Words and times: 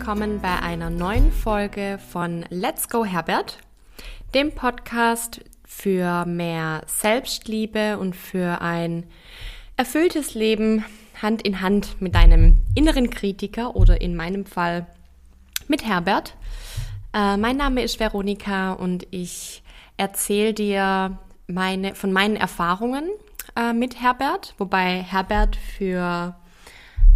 willkommen 0.00 0.40
bei 0.40 0.58
einer 0.60 0.88
neuen 0.88 1.30
Folge 1.30 1.98
von 2.10 2.46
Let's 2.48 2.88
Go 2.88 3.04
Herbert, 3.04 3.58
dem 4.32 4.50
Podcast 4.50 5.42
für 5.66 6.24
mehr 6.24 6.80
Selbstliebe 6.86 7.98
und 7.98 8.16
für 8.16 8.62
ein 8.62 9.04
erfülltes 9.76 10.32
Leben 10.32 10.86
Hand 11.20 11.42
in 11.42 11.60
Hand 11.60 12.00
mit 12.00 12.14
deinem 12.14 12.60
inneren 12.74 13.10
Kritiker 13.10 13.76
oder 13.76 14.00
in 14.00 14.16
meinem 14.16 14.46
Fall 14.46 14.86
mit 15.68 15.86
Herbert. 15.86 16.34
Äh, 17.12 17.36
mein 17.36 17.58
Name 17.58 17.82
ist 17.82 18.00
Veronika 18.00 18.72
und 18.72 19.06
ich 19.10 19.62
erzähle 19.98 20.54
dir 20.54 21.18
meine, 21.46 21.94
von 21.94 22.10
meinen 22.10 22.36
Erfahrungen 22.36 23.10
äh, 23.54 23.74
mit 23.74 24.00
Herbert, 24.00 24.54
wobei 24.56 25.02
Herbert 25.02 25.56
für 25.56 26.34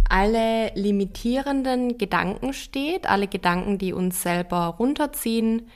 alle 0.09 0.71
limitierenden 0.75 1.97
Gedanken 1.97 2.53
steht, 2.53 3.07
alle 3.07 3.27
Gedanken, 3.27 3.77
die 3.77 3.93
uns 3.93 4.21
selber 4.21 4.75
runterziehen, 4.79 5.69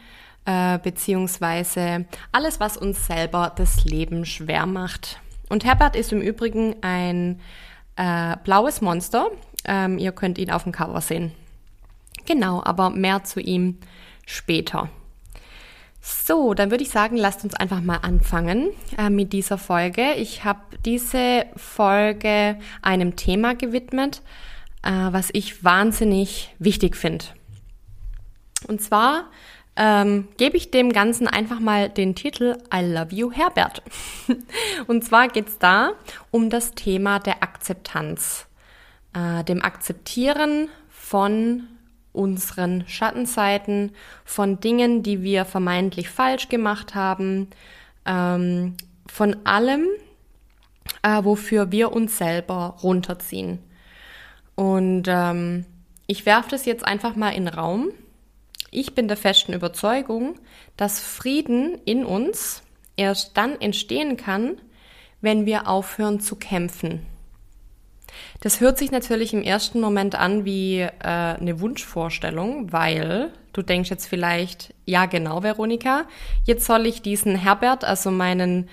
äh, 0.45 0.79
beziehungsweise 0.79 2.05
alles, 2.31 2.59
was 2.59 2.77
uns 2.77 3.05
selber 3.05 3.51
das 3.55 3.85
Leben 3.85 4.25
schwer 4.25 4.65
macht. 4.65 5.19
Und 5.49 5.65
Herbert 5.65 5.95
ist 5.95 6.11
im 6.11 6.21
Übrigen 6.21 6.75
ein 6.81 7.39
äh, 7.95 8.37
blaues 8.43 8.81
Monster. 8.81 9.29
Ähm, 9.65 9.97
ihr 9.97 10.11
könnt 10.11 10.37
ihn 10.37 10.51
auf 10.51 10.63
dem 10.63 10.71
Cover 10.71 11.01
sehen. 11.01 11.31
Genau, 12.25 12.61
aber 12.63 12.89
mehr 12.91 13.23
zu 13.23 13.39
ihm 13.39 13.77
später. 14.25 14.89
So, 16.01 16.53
dann 16.53 16.71
würde 16.71 16.83
ich 16.83 16.89
sagen, 16.89 17.17
lasst 17.17 17.43
uns 17.43 17.53
einfach 17.53 17.81
mal 17.81 17.97
anfangen 17.97 18.69
äh, 18.97 19.09
mit 19.09 19.33
dieser 19.33 19.57
Folge. 19.57 20.13
Ich 20.13 20.45
habe 20.45 20.61
diese 20.85 21.45
Folge 21.55 22.57
einem 22.81 23.15
Thema 23.15 23.55
gewidmet, 23.55 24.21
äh, 24.83 24.91
was 24.91 25.29
ich 25.33 25.63
wahnsinnig 25.63 26.55
wichtig 26.57 26.95
finde. 26.95 27.25
Und 28.67 28.81
zwar 28.81 29.25
ähm, 29.75 30.27
gebe 30.37 30.57
ich 30.57 30.71
dem 30.71 30.91
Ganzen 30.91 31.27
einfach 31.27 31.59
mal 31.59 31.89
den 31.89 32.15
Titel 32.15 32.57
I 32.73 32.81
Love 32.81 33.15
You 33.15 33.31
Herbert. 33.31 33.81
Und 34.87 35.03
zwar 35.05 35.29
geht 35.29 35.47
es 35.47 35.57
da 35.57 35.93
um 36.31 36.49
das 36.49 36.71
Thema 36.71 37.19
der 37.19 37.43
Akzeptanz, 37.43 38.47
äh, 39.13 39.43
dem 39.45 39.63
Akzeptieren 39.63 40.69
von 40.89 41.67
unseren 42.13 42.87
Schattenseiten, 42.87 43.91
von 44.25 44.59
Dingen, 44.59 45.03
die 45.03 45.21
wir 45.21 45.45
vermeintlich 45.45 46.09
falsch 46.09 46.49
gemacht 46.49 46.95
haben, 46.95 47.47
ähm, 48.05 48.75
von 49.07 49.35
allem, 49.45 49.87
äh, 51.03 51.23
wofür 51.23 51.71
wir 51.71 51.91
uns 51.91 52.17
selber 52.17 52.77
runterziehen. 52.81 53.59
Und 54.55 55.03
ähm, 55.07 55.65
ich 56.07 56.25
werfe 56.25 56.49
das 56.49 56.65
jetzt 56.65 56.85
einfach 56.85 57.15
mal 57.15 57.29
in 57.29 57.45
den 57.45 57.53
Raum. 57.53 57.91
Ich 58.71 58.93
bin 58.95 59.07
der 59.07 59.17
festen 59.17 59.53
Überzeugung, 59.53 60.35
dass 60.77 60.99
Frieden 60.99 61.79
in 61.85 62.05
uns 62.05 62.63
erst 62.97 63.37
dann 63.37 63.59
entstehen 63.61 64.17
kann, 64.17 64.57
wenn 65.21 65.45
wir 65.45 65.67
aufhören 65.67 66.19
zu 66.19 66.35
kämpfen. 66.35 67.05
Das 68.41 68.59
hört 68.59 68.77
sich 68.77 68.91
natürlich 68.91 69.33
im 69.33 69.43
ersten 69.43 69.79
Moment 69.79 70.15
an 70.15 70.45
wie 70.45 70.79
äh, 70.79 70.89
eine 70.99 71.59
Wunschvorstellung, 71.59 72.71
weil 72.71 73.31
du 73.53 73.61
denkst 73.61 73.89
jetzt 73.89 74.07
vielleicht, 74.07 74.73
ja 74.85 75.05
genau, 75.05 75.43
Veronika, 75.43 76.05
jetzt 76.45 76.65
soll 76.65 76.85
ich 76.85 77.01
diesen 77.01 77.35
Herbert, 77.35 77.83
also 77.83 78.11
meinen 78.11 78.69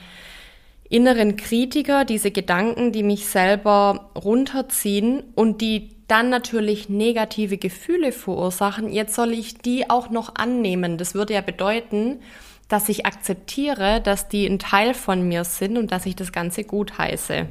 inneren 0.89 1.37
Kritiker, 1.37 2.05
diese 2.05 2.31
Gedanken, 2.31 2.93
die 2.93 3.03
mich 3.03 3.27
selber 3.27 4.11
runterziehen 4.15 5.23
und 5.35 5.61
die 5.61 5.91
dann 6.09 6.31
natürlich 6.31 6.89
negative 6.89 7.59
Gefühle 7.59 8.13
verursachen, 8.13 8.93
jetzt 8.93 9.15
soll 9.15 9.33
ich 9.33 9.59
die 9.59 9.91
auch 9.91 10.11
noch 10.11 10.37
annehmen. 10.37 10.99
Das 10.99 11.15
würde 11.15 11.35
ja 11.35 11.41
bedeuten, 11.41 12.21
dass 12.69 12.89
ich 12.89 13.07
akzeptiere, 13.07 14.01
dass 14.01 14.29
die 14.29 14.47
ein 14.47 14.59
Teil 14.59 14.95
von 14.95 15.27
mir 15.27 15.45
sind 15.45 15.77
und 15.77 15.91
dass 15.91 16.07
ich 16.07 16.15
das 16.17 16.33
Ganze 16.33 16.65
gut 16.65 16.99
heiße. 16.99 17.47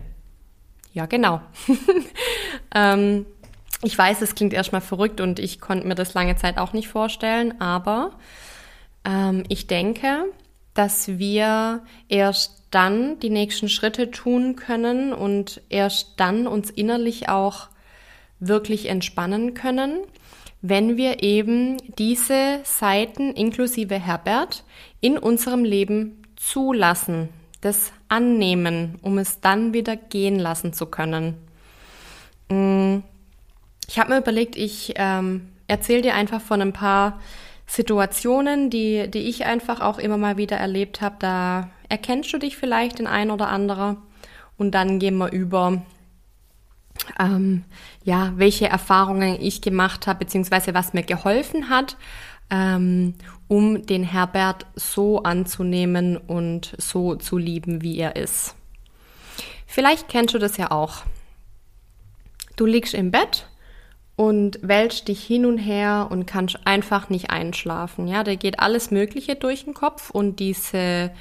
Ja, 0.95 1.07
genau. 1.07 1.41
ähm, 2.73 3.25
ich 3.83 3.97
weiß, 3.97 4.22
es 4.22 4.33
klingt 4.33 4.53
erstmal 4.53 4.79
verrückt 4.79 5.19
und 5.19 5.39
ich 5.39 5.59
konnte 5.59 5.85
mir 5.85 5.94
das 5.94 6.13
lange 6.13 6.38
Zeit 6.38 6.57
auch 6.57 6.72
nicht 6.72 6.88
vorstellen, 6.88 7.59
aber 7.59 8.11
ähm, 9.03 9.44
ich 9.50 9.67
denke, 9.67 10.23
dass 10.73 11.19
wir 11.19 11.84
erst 12.07 12.63
dann 12.72 13.19
die 13.19 13.29
nächsten 13.29 13.67
Schritte 13.67 14.09
tun 14.09 14.55
können 14.55 15.11
und 15.11 15.61
erst 15.67 16.13
dann 16.16 16.47
uns 16.47 16.69
innerlich 16.69 17.28
auch 17.28 17.67
wirklich 18.39 18.88
entspannen 18.88 19.53
können, 19.53 20.00
wenn 20.61 20.95
wir 20.95 21.23
eben 21.23 21.75
diese 21.97 22.61
Seiten 22.63 23.34
inklusive 23.34 24.00
Herbert 24.00 24.63
in 25.01 25.17
unserem 25.17 25.66
Leben 25.66 26.23
zulassen, 26.38 27.28
das 27.59 27.91
annehmen, 28.07 28.97
um 29.01 29.17
es 29.17 29.41
dann 29.41 29.73
wieder 29.73 29.95
gehen 29.95 30.39
lassen 30.39 30.73
zu 30.73 30.85
können. 30.85 31.35
Mm, 32.49 32.97
ich 33.88 33.99
habe 33.99 34.13
mir 34.13 34.19
überlegt, 34.19 34.55
ich 34.55 34.93
ähm, 34.95 35.49
erzähle 35.67 36.01
dir 36.01 36.16
einfach 36.16 36.41
von 36.41 36.61
ein 36.61 36.73
paar 36.73 37.19
Situationen, 37.67 38.69
die, 38.69 39.09
die 39.09 39.29
ich 39.29 39.45
einfach 39.45 39.81
auch 39.81 39.97
immer 39.97 40.17
mal 40.17 40.38
wieder 40.38 40.57
erlebt 40.57 41.01
habe. 41.01 41.16
Da 41.19 41.69
erkennst 41.89 42.31
du 42.33 42.38
dich 42.38 42.57
vielleicht 42.57 42.99
in 42.99 43.07
ein 43.07 43.31
oder 43.31 43.49
anderer 43.49 43.97
und 44.57 44.72
dann 44.72 44.99
gehen 44.99 45.17
wir 45.17 45.31
über, 45.31 45.81
ähm, 47.19 47.63
ja, 48.03 48.33
welche 48.35 48.67
Erfahrungen 48.67 49.39
ich 49.41 49.61
gemacht 49.61 50.07
habe, 50.07 50.19
beziehungsweise 50.19 50.73
was 50.73 50.93
mir 50.93 51.03
geholfen 51.03 51.69
hat 51.69 51.97
ähm, 52.50 53.16
um 53.47 53.85
den 53.85 54.03
Herbert 54.03 54.66
so 54.75 55.23
anzunehmen 55.23 56.17
und 56.17 56.75
so 56.78 57.16
zu 57.16 57.38
lieben, 57.38 57.81
wie 57.81 57.97
er 57.97 58.16
ist. 58.16 58.56
Vielleicht 59.66 60.07
kennst 60.07 60.33
du 60.33 60.39
das 60.39 60.57
ja 60.57 60.72
auch. 60.72 61.03
Du 62.55 62.66
liegst 62.66 62.94
im 62.94 63.11
Bett 63.11 63.47
und 64.16 64.59
wälzt 64.61 65.09
dich 65.09 65.22
hin 65.23 65.45
und 65.45 65.57
her 65.57 66.07
und 66.09 66.25
kannst 66.25 66.66
einfach 66.66 67.09
nicht 67.09 67.31
einschlafen. 67.31 68.07
Ja, 68.07 68.23
da 68.23 68.35
geht 68.35 68.59
alles 68.59 68.91
Mögliche 68.91 69.35
durch 69.35 69.66
den 69.66 69.73
Kopf 69.73 70.09
und 70.09 70.39
diese 70.39 71.11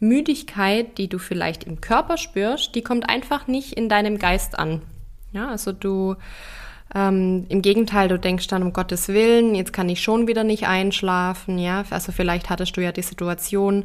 Müdigkeit, 0.00 0.98
die 0.98 1.08
du 1.08 1.18
vielleicht 1.18 1.64
im 1.64 1.80
Körper 1.80 2.16
spürst, 2.16 2.74
die 2.74 2.82
kommt 2.82 3.08
einfach 3.08 3.46
nicht 3.46 3.74
in 3.74 3.88
deinem 3.88 4.18
Geist 4.18 4.58
an. 4.58 4.82
Ja, 5.32 5.48
also 5.48 5.70
du 5.70 6.16
ähm, 6.94 7.46
Im 7.48 7.62
Gegenteil, 7.62 8.08
du 8.08 8.18
denkst 8.18 8.48
dann 8.48 8.62
um 8.62 8.72
Gottes 8.72 9.08
Willen, 9.08 9.54
jetzt 9.54 9.72
kann 9.72 9.88
ich 9.88 10.02
schon 10.02 10.26
wieder 10.26 10.42
nicht 10.44 10.66
einschlafen, 10.66 11.58
ja. 11.58 11.84
Also 11.90 12.10
vielleicht 12.12 12.50
hattest 12.50 12.76
du 12.76 12.80
ja 12.80 12.90
die 12.90 13.02
Situation, 13.02 13.84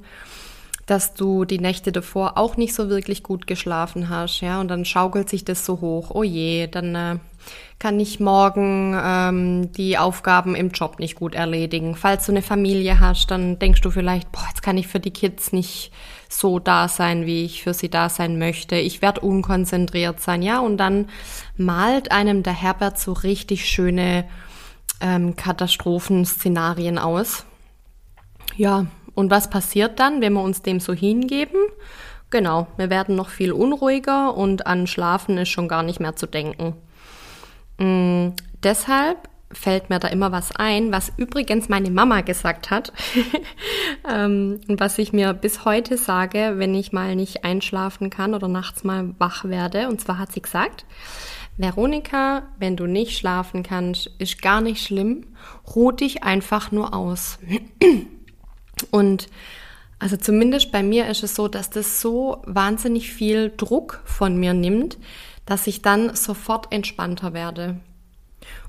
dass 0.86 1.14
du 1.16 1.46
die 1.46 1.60
Nächte 1.60 1.92
davor 1.92 2.38
auch 2.38 2.58
nicht 2.58 2.76
so 2.76 2.90
wirklich 2.90 3.24
gut 3.24 3.48
geschlafen 3.48 4.10
hast, 4.10 4.42
ja, 4.42 4.62
und 4.62 4.68
dann 4.68 4.86
schaukelt 4.86 5.30
sich 5.30 5.44
das 5.44 5.66
so 5.66 5.82
hoch. 5.82 6.12
Oh 6.14 6.24
je, 6.24 6.68
dann 6.68 6.96
äh, 6.96 7.18
kann 7.80 8.00
ich 8.00 8.20
morgen 8.20 8.96
ähm, 9.00 9.72
die 9.74 9.98
Aufgaben 9.98 10.56
im 10.56 10.70
Job 10.70 11.00
nicht 11.00 11.16
gut 11.16 11.36
erledigen. 11.36 11.96
Falls 11.96 12.26
du 12.26 12.32
eine 12.32 12.42
Familie 12.42 13.00
hast, 13.00 13.32
dann 13.32 13.60
denkst 13.60 13.82
du 13.82 13.92
vielleicht, 13.92 14.32
boah, 14.32 14.46
jetzt 14.48 14.62
kann 14.62 14.78
ich 14.78 14.88
für 14.88 15.00
die 15.00 15.12
Kids 15.12 15.52
nicht 15.52 15.92
so 16.30 16.60
da 16.60 16.88
sein, 16.88 17.26
wie 17.26 17.46
ich 17.46 17.64
für 17.64 17.74
sie 17.74 17.90
da 17.90 18.10
sein 18.10 18.38
möchte. 18.38 18.76
Ich 18.76 19.02
werde 19.02 19.22
unkonzentriert 19.22 20.20
sein, 20.20 20.42
ja. 20.42 20.60
Und 20.60 20.78
dann 20.78 21.10
malt 21.58 22.12
einem 22.12 22.44
der 22.44 22.54
Herbert 22.54 23.00
so 23.00 23.14
richtig 23.14 23.66
schöne 23.66 24.26
ähm, 25.02 25.36
Katastrophenszenarien 25.36 26.98
aus. 26.98 27.46
Ja, 28.56 28.86
und 29.16 29.32
was 29.32 29.50
passiert 29.50 30.00
dann, 30.00 30.22
wenn 30.22 30.34
wir 30.34 30.42
uns 30.42 30.62
dem 30.62 30.80
so 30.80 30.94
hingeben? 30.94 31.60
Genau, 32.30 32.68
wir 32.78 32.90
werden 32.90 33.16
noch 33.16 33.30
viel 33.30 33.52
unruhiger 33.52 34.36
und 34.36 34.68
an 34.68 34.88
Schlafen 34.88 35.38
ist 35.38 35.50
schon 35.50 35.68
gar 35.68 35.84
nicht 35.84 36.00
mehr 36.00 36.16
zu 36.16 36.28
denken. 36.28 36.76
Mm, 37.78 38.30
deshalb 38.64 39.30
fällt 39.52 39.90
mir 39.90 40.00
da 40.00 40.10
immer 40.10 40.32
was 40.32 40.54
ein, 40.56 40.92
was 40.92 41.14
übrigens 41.18 41.70
meine 41.70 41.90
Mama 41.90 42.22
gesagt 42.22 42.72
hat 42.72 42.92
ähm, 44.12 44.60
und 44.68 44.80
was 44.80 44.98
ich 44.98 45.14
mir 45.14 45.34
bis 45.34 45.66
heute 45.66 45.98
sage, 45.98 46.56
wenn 46.58 46.74
ich 46.76 46.92
mal 46.92 47.16
nicht 47.16 47.44
einschlafen 47.44 48.10
kann 48.10 48.34
oder 48.34 48.48
nachts 48.48 48.84
mal 48.84 49.14
wach 49.18 49.46
werde. 49.46 49.88
Und 49.88 50.02
zwar 50.02 50.18
hat 50.18 50.32
sie 50.32 50.42
gesagt, 50.42 50.86
Veronika, 51.58 52.44
wenn 52.60 52.76
du 52.76 52.86
nicht 52.86 53.18
schlafen 53.18 53.64
kannst, 53.64 54.08
ist 54.18 54.42
gar 54.42 54.60
nicht 54.60 54.84
schlimm, 54.84 55.28
ruh 55.74 55.92
dich 55.92 56.24
einfach 56.24 56.72
nur 56.72 56.94
aus. 56.94 57.40
und 58.92 59.28
also 60.00 60.18
zumindest 60.18 60.72
bei 60.72 60.84
mir 60.84 61.08
ist 61.08 61.24
es 61.24 61.36
so, 61.36 61.48
dass 61.48 61.70
das 61.70 62.02
so 62.02 62.42
wahnsinnig 62.46 63.12
viel 63.12 63.52
Druck 63.56 64.02
von 64.06 64.38
mir 64.38 64.54
nimmt, 64.54 64.98
dass 65.46 65.68
ich 65.68 65.82
dann 65.82 66.16
sofort 66.16 66.72
entspannter 66.72 67.34
werde. 67.34 67.80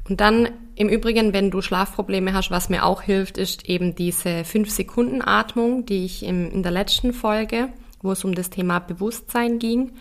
Und 0.08 0.20
dann 0.20 0.48
im 0.76 0.88
Übrigen, 0.88 1.32
wenn 1.32 1.50
du 1.50 1.62
Schlafprobleme 1.62 2.32
hast, 2.32 2.50
was 2.50 2.68
mir 2.68 2.84
auch 2.84 3.02
hilft, 3.02 3.38
ist 3.38 3.64
eben 3.68 3.94
diese 3.94 4.28
5-Sekunden-Atmung, 4.28 5.84
die 5.84 6.04
ich 6.04 6.24
im, 6.24 6.50
in 6.50 6.62
der 6.62 6.72
letzten 6.72 7.12
Folge, 7.12 7.70
wo 8.02 8.12
es 8.12 8.24
um 8.24 8.34
das 8.34 8.50
Thema 8.50 8.78
Bewusstsein 8.78 9.58
ging, 9.58 9.92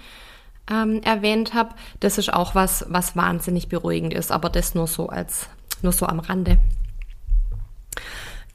ähm, 0.69 1.01
erwähnt 1.03 1.53
habe. 1.53 1.75
Das 1.99 2.17
ist 2.17 2.31
auch 2.31 2.55
was, 2.55 2.85
was 2.87 3.15
wahnsinnig 3.15 3.67
beruhigend 3.67 4.13
ist, 4.13 4.31
aber 4.31 4.49
das 4.49 4.75
nur 4.75 4.87
so 4.87 5.07
als 5.07 5.49
nur 5.81 5.91
so 5.91 6.05
am 6.05 6.19
Rande. 6.19 6.59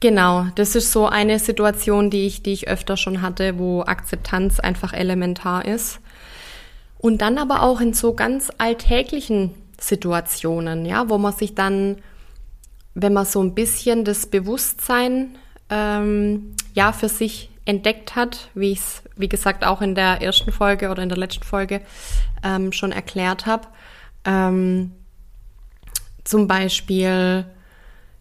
Genau, 0.01 0.47
das 0.55 0.75
ist 0.75 0.91
so 0.91 1.07
eine 1.07 1.37
Situation, 1.37 2.09
die 2.09 2.25
ich, 2.25 2.41
die 2.41 2.53
ich 2.53 2.67
öfter 2.67 2.97
schon 2.97 3.21
hatte, 3.21 3.59
wo 3.59 3.83
Akzeptanz 3.83 4.59
einfach 4.59 4.93
elementar 4.93 5.63
ist. 5.65 5.99
Und 6.97 7.21
dann 7.21 7.37
aber 7.37 7.61
auch 7.61 7.79
in 7.81 7.93
so 7.93 8.13
ganz 8.13 8.51
alltäglichen 8.57 9.51
Situationen, 9.79 10.85
ja, 10.85 11.07
wo 11.07 11.19
man 11.19 11.33
sich 11.33 11.53
dann, 11.53 11.97
wenn 12.95 13.13
man 13.13 13.25
so 13.25 13.43
ein 13.43 13.53
bisschen 13.53 14.03
das 14.03 14.25
Bewusstsein 14.25 15.37
ähm, 15.69 16.55
ja 16.73 16.93
für 16.93 17.09
sich 17.09 17.51
entdeckt 17.65 18.15
hat, 18.15 18.49
wie 18.55 18.71
ich 18.71 18.79
es, 18.79 19.03
wie 19.15 19.29
gesagt, 19.29 19.63
auch 19.63 19.81
in 19.81 19.93
der 19.93 20.21
ersten 20.21 20.51
Folge 20.51 20.89
oder 20.89 21.03
in 21.03 21.09
der 21.09 21.17
letzten 21.17 21.43
Folge 21.43 21.81
ähm, 22.43 22.71
schon 22.71 22.91
erklärt 22.91 23.45
habe. 23.45 23.67
Ähm, 24.25 24.93
zum 26.23 26.47
Beispiel, 26.47 27.45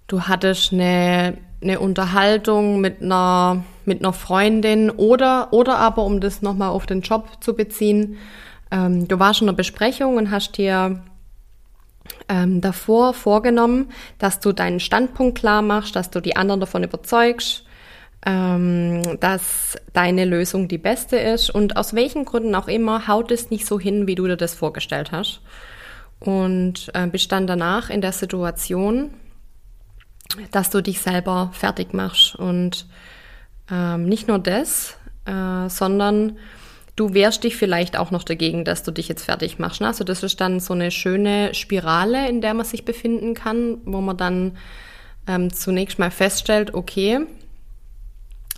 du 0.08 0.22
hattest 0.22 0.72
eine, 0.72 1.38
eine 1.62 1.80
Unterhaltung 1.80 2.80
mit 2.80 3.02
einer, 3.02 3.64
mit 3.84 4.00
einer 4.00 4.12
Freundin 4.12 4.90
oder, 4.90 5.52
oder 5.52 5.78
aber, 5.78 6.04
um 6.04 6.20
das 6.20 6.42
nochmal 6.42 6.70
auf 6.70 6.86
den 6.86 7.02
Job 7.02 7.28
zu 7.40 7.54
beziehen, 7.54 8.18
ähm, 8.70 9.08
du 9.08 9.18
warst 9.18 9.42
in 9.42 9.48
einer 9.48 9.56
Besprechung 9.56 10.16
und 10.16 10.30
hast 10.30 10.56
dir 10.56 11.02
ähm, 12.28 12.60
davor 12.60 13.14
vorgenommen, 13.14 13.90
dass 14.18 14.40
du 14.40 14.52
deinen 14.52 14.80
Standpunkt 14.80 15.38
klar 15.38 15.62
machst, 15.62 15.96
dass 15.96 16.10
du 16.10 16.20
die 16.20 16.36
anderen 16.36 16.60
davon 16.60 16.84
überzeugst, 16.84 17.64
ähm, 18.24 19.18
dass 19.20 19.76
deine 19.92 20.24
Lösung 20.24 20.68
die 20.68 20.78
beste 20.78 21.16
ist 21.16 21.50
und 21.50 21.76
aus 21.76 21.94
welchen 21.94 22.24
Gründen 22.24 22.54
auch 22.54 22.68
immer 22.68 23.08
haut 23.08 23.30
es 23.30 23.50
nicht 23.50 23.66
so 23.66 23.80
hin, 23.80 24.06
wie 24.06 24.14
du 24.14 24.26
dir 24.26 24.36
das 24.36 24.54
vorgestellt 24.54 25.12
hast. 25.12 25.40
Und 26.18 26.90
äh, 26.92 27.06
bist 27.06 27.32
dann 27.32 27.46
danach 27.46 27.88
in 27.88 28.02
der 28.02 28.12
Situation, 28.12 29.10
dass 30.50 30.70
du 30.70 30.82
dich 30.82 31.00
selber 31.00 31.50
fertig 31.52 31.92
machst. 31.94 32.34
Und 32.36 32.86
ähm, 33.70 34.04
nicht 34.04 34.28
nur 34.28 34.38
das, 34.38 34.96
äh, 35.26 35.68
sondern 35.68 36.38
du 36.96 37.14
wehrst 37.14 37.44
dich 37.44 37.56
vielleicht 37.56 37.96
auch 37.96 38.10
noch 38.10 38.24
dagegen, 38.24 38.64
dass 38.64 38.82
du 38.82 38.90
dich 38.90 39.08
jetzt 39.08 39.24
fertig 39.24 39.58
machst. 39.58 39.80
Ne? 39.80 39.86
Also 39.86 40.04
das 40.04 40.22
ist 40.22 40.40
dann 40.40 40.60
so 40.60 40.74
eine 40.74 40.90
schöne 40.90 41.54
Spirale, 41.54 42.28
in 42.28 42.40
der 42.40 42.54
man 42.54 42.66
sich 42.66 42.84
befinden 42.84 43.34
kann, 43.34 43.78
wo 43.84 44.00
man 44.00 44.16
dann 44.16 44.58
ähm, 45.26 45.52
zunächst 45.52 45.98
mal 45.98 46.10
feststellt, 46.10 46.74
okay, 46.74 47.20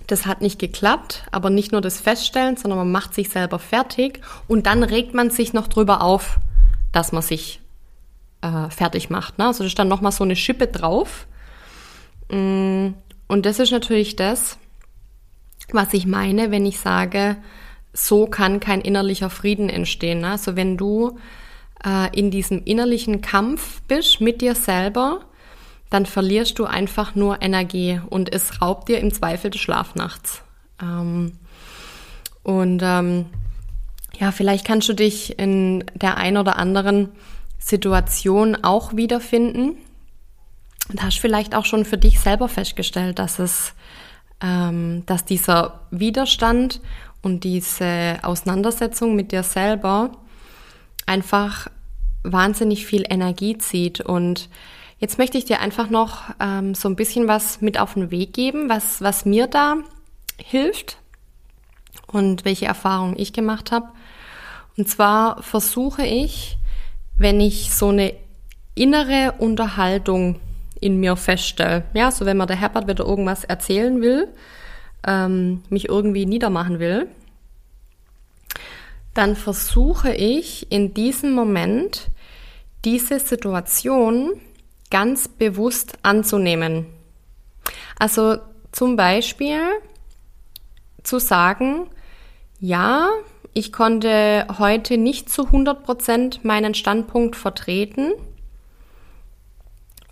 das 0.06 0.26
hat 0.26 0.40
nicht 0.40 0.58
geklappt, 0.58 1.24
aber 1.30 1.50
nicht 1.50 1.72
nur 1.72 1.80
das 1.80 2.00
Feststellen, 2.00 2.56
sondern 2.56 2.78
man 2.78 2.90
macht 2.90 3.14
sich 3.14 3.28
selber 3.28 3.58
fertig 3.58 4.20
und 4.48 4.66
dann 4.66 4.82
regt 4.82 5.14
man 5.14 5.30
sich 5.30 5.52
noch 5.52 5.68
drüber 5.68 6.02
auf, 6.02 6.38
dass 6.90 7.12
man 7.12 7.22
sich 7.22 7.60
äh, 8.40 8.68
fertig 8.70 9.10
macht. 9.10 9.38
Ne? 9.38 9.46
Also 9.46 9.62
da 9.62 9.66
ist 9.68 9.78
dann 9.78 9.88
nochmal 9.88 10.12
so 10.12 10.24
eine 10.24 10.36
Schippe 10.36 10.66
drauf. 10.66 11.26
Mm, 12.32 12.94
und 13.28 13.46
das 13.46 13.58
ist 13.58 13.70
natürlich 13.70 14.16
das, 14.16 14.58
was 15.70 15.94
ich 15.94 16.06
meine, 16.06 16.50
wenn 16.50 16.66
ich 16.66 16.80
sage, 16.80 17.36
so 17.92 18.26
kann 18.26 18.58
kein 18.58 18.80
innerlicher 18.80 19.30
Frieden 19.30 19.68
entstehen. 19.68 20.20
Ne? 20.20 20.30
Also 20.30 20.56
wenn 20.56 20.76
du 20.76 21.18
äh, 21.84 22.18
in 22.18 22.30
diesem 22.30 22.64
innerlichen 22.64 23.20
Kampf 23.20 23.82
bist 23.82 24.20
mit 24.20 24.40
dir 24.40 24.54
selber, 24.54 25.20
dann 25.90 26.06
verlierst 26.06 26.58
du 26.58 26.64
einfach 26.64 27.14
nur 27.14 27.42
Energie 27.42 28.00
und 28.08 28.32
es 28.32 28.62
raubt 28.62 28.88
dir 28.88 28.98
im 28.98 29.12
Zweifel 29.12 29.50
des 29.50 29.60
Schlaf 29.60 29.94
nachts. 29.94 30.42
Ähm, 30.80 31.32
und 32.42 32.80
ähm, 32.82 33.26
ja, 34.18 34.32
vielleicht 34.32 34.66
kannst 34.66 34.88
du 34.88 34.94
dich 34.94 35.38
in 35.38 35.84
der 35.94 36.16
ein 36.16 36.38
oder 36.38 36.56
anderen 36.56 37.10
Situation 37.58 38.56
auch 38.62 38.96
wiederfinden 38.96 39.76
und 40.92 41.02
hast 41.02 41.18
vielleicht 41.18 41.54
auch 41.54 41.64
schon 41.64 41.84
für 41.84 41.98
dich 41.98 42.20
selber 42.20 42.48
festgestellt, 42.48 43.18
dass 43.18 43.38
es, 43.38 43.74
ähm, 44.40 45.04
dass 45.06 45.24
dieser 45.24 45.80
Widerstand 45.90 46.80
und 47.22 47.44
diese 47.44 48.18
Auseinandersetzung 48.22 49.16
mit 49.16 49.32
dir 49.32 49.42
selber 49.42 50.12
einfach 51.06 51.68
wahnsinnig 52.22 52.86
viel 52.86 53.04
Energie 53.08 53.58
zieht 53.58 54.00
und 54.00 54.48
Jetzt 55.02 55.18
möchte 55.18 55.36
ich 55.36 55.44
dir 55.44 55.58
einfach 55.58 55.90
noch 55.90 56.22
ähm, 56.38 56.76
so 56.76 56.88
ein 56.88 56.94
bisschen 56.94 57.26
was 57.26 57.60
mit 57.60 57.76
auf 57.76 57.94
den 57.94 58.12
Weg 58.12 58.32
geben, 58.32 58.68
was, 58.68 59.00
was 59.02 59.24
mir 59.24 59.48
da 59.48 59.78
hilft 60.36 60.96
und 62.06 62.44
welche 62.44 62.66
Erfahrungen 62.66 63.18
ich 63.18 63.32
gemacht 63.32 63.72
habe. 63.72 63.88
Und 64.76 64.88
zwar 64.88 65.42
versuche 65.42 66.06
ich, 66.06 66.56
wenn 67.16 67.40
ich 67.40 67.74
so 67.74 67.88
eine 67.88 68.14
innere 68.76 69.34
Unterhaltung 69.38 70.38
in 70.82 71.00
mir 71.00 71.16
feststelle, 71.16 71.84
ja, 71.94 72.10
so 72.10 72.26
wenn 72.26 72.36
mir 72.36 72.46
der 72.46 72.60
Herbert 72.60 72.88
wieder 72.88 73.04
irgendwas 73.04 73.44
erzählen 73.44 74.00
will, 74.02 74.28
ähm, 75.06 75.62
mich 75.70 75.88
irgendwie 75.88 76.26
niedermachen 76.26 76.78
will, 76.78 77.08
dann 79.14 79.36
versuche 79.36 80.12
ich 80.12 80.70
in 80.72 80.94
diesem 80.94 81.32
Moment 81.32 82.10
diese 82.84 83.20
Situation 83.20 84.32
ganz 84.90 85.28
bewusst 85.28 85.98
anzunehmen. 86.02 86.86
Also 87.98 88.38
zum 88.72 88.96
Beispiel 88.96 89.60
zu 91.02 91.18
sagen, 91.18 91.88
ja, 92.58 93.08
ich 93.54 93.72
konnte 93.72 94.46
heute 94.58 94.96
nicht 94.96 95.28
zu 95.28 95.46
100 95.46 95.84
Prozent 95.84 96.44
meinen 96.44 96.74
Standpunkt 96.74 97.36
vertreten. 97.36 98.12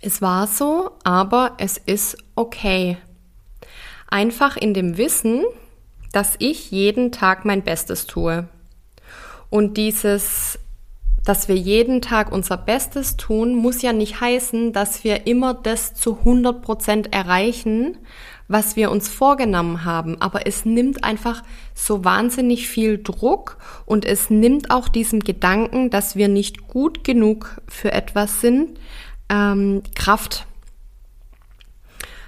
Es 0.01 0.21
war 0.21 0.47
so, 0.47 0.91
aber 1.03 1.53
es 1.57 1.77
ist 1.77 2.17
okay. 2.35 2.97
Einfach 4.07 4.57
in 4.57 4.73
dem 4.73 4.97
Wissen, 4.97 5.43
dass 6.11 6.35
ich 6.39 6.71
jeden 6.71 7.11
Tag 7.11 7.45
mein 7.45 7.63
Bestes 7.63 8.07
tue. 8.07 8.47
Und 9.49 9.77
dieses 9.77 10.59
dass 11.23 11.47
wir 11.47 11.55
jeden 11.55 12.01
Tag 12.01 12.31
unser 12.31 12.57
Bestes 12.57 13.15
tun, 13.15 13.53
muss 13.53 13.81
ja 13.81 13.93
nicht 13.93 14.21
heißen, 14.21 14.73
dass 14.73 15.03
wir 15.03 15.27
immer 15.27 15.53
das 15.53 15.93
zu 15.93 16.17
100 16.19 16.61
Prozent 16.61 17.13
erreichen, 17.13 17.97
was 18.47 18.75
wir 18.75 18.91
uns 18.91 19.07
vorgenommen 19.07 19.85
haben. 19.85 20.19
Aber 20.19 20.47
es 20.47 20.65
nimmt 20.65 21.03
einfach 21.03 21.43
so 21.75 22.03
wahnsinnig 22.03 22.67
viel 22.67 23.01
Druck 23.01 23.57
und 23.85 24.03
es 24.03 24.29
nimmt 24.29 24.71
auch 24.71 24.89
diesem 24.89 25.19
Gedanken, 25.19 25.89
dass 25.89 26.15
wir 26.15 26.27
nicht 26.27 26.67
gut 26.67 27.03
genug 27.03 27.61
für 27.67 27.91
etwas 27.91 28.41
sind, 28.41 28.79
ähm, 29.31 29.81
Kraft. 29.95 30.45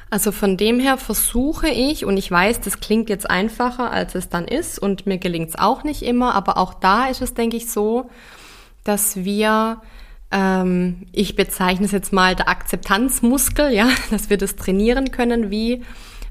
Also 0.09 0.31
von 0.31 0.57
dem 0.57 0.79
her 0.79 0.97
versuche 0.97 1.67
ich, 1.67 2.05
und 2.05 2.17
ich 2.17 2.29
weiß, 2.29 2.61
das 2.61 2.79
klingt 2.79 3.09
jetzt 3.09 3.29
einfacher, 3.29 3.91
als 3.91 4.15
es 4.15 4.29
dann 4.29 4.45
ist, 4.45 4.79
und 4.79 5.05
mir 5.05 5.17
gelingt 5.17 5.49
es 5.49 5.59
auch 5.59 5.83
nicht 5.83 6.03
immer, 6.03 6.35
aber 6.35 6.57
auch 6.57 6.73
da 6.75 7.07
ist 7.07 7.21
es, 7.21 7.33
denke 7.33 7.57
ich, 7.57 7.69
so, 7.69 8.09
dass 8.83 9.17
wir, 9.17 9.81
ähm, 10.31 11.07
ich 11.11 11.35
bezeichne 11.35 11.85
es 11.85 11.91
jetzt 11.91 12.13
mal 12.13 12.35
der 12.35 12.47
Akzeptanzmuskel, 12.47 13.71
ja, 13.73 13.89
dass 14.11 14.29
wir 14.29 14.37
das 14.37 14.55
trainieren 14.55 15.11
können 15.11 15.49
wie 15.49 15.83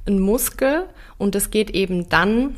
ein 0.06 0.20
Muskel. 0.20 0.88
Und 1.18 1.34
das 1.34 1.50
geht 1.50 1.70
eben 1.70 2.08
dann, 2.08 2.56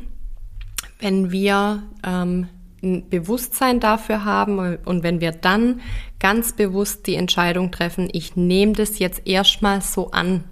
wenn 0.99 1.31
wir 1.31 1.83
ähm, 2.05 2.47
ein 2.85 3.09
Bewusstsein 3.09 3.79
dafür 3.81 4.23
haben 4.23 4.77
und 4.85 5.03
wenn 5.03 5.19
wir 5.19 5.31
dann 5.31 5.81
ganz 6.19 6.53
bewusst 6.53 7.07
die 7.07 7.15
Entscheidung 7.15 7.71
treffen, 7.71 8.07
ich 8.11 8.35
nehme 8.35 8.73
das 8.73 8.99
jetzt 8.99 9.27
erstmal 9.27 9.81
so 9.81 10.11
an. 10.11 10.45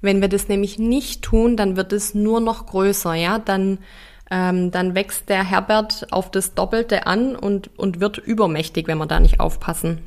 Wenn 0.00 0.20
wir 0.20 0.28
das 0.28 0.48
nämlich 0.48 0.78
nicht 0.78 1.22
tun, 1.22 1.56
dann 1.56 1.76
wird 1.76 1.92
es 1.92 2.14
nur 2.14 2.40
noch 2.40 2.66
größer, 2.66 3.14
ja, 3.14 3.38
dann 3.38 3.78
ähm, 4.30 4.70
dann 4.70 4.94
wächst 4.94 5.28
der 5.28 5.44
Herbert 5.44 6.06
auf 6.10 6.30
das 6.30 6.54
Doppelte 6.54 7.06
an 7.06 7.36
und, 7.36 7.70
und 7.78 8.00
wird 8.00 8.18
übermächtig, 8.18 8.88
wenn 8.88 8.98
wir 8.98 9.06
da 9.06 9.20
nicht 9.20 9.40
aufpassen. 9.40 10.00